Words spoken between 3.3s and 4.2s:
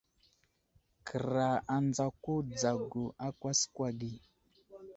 kwaskwa ge.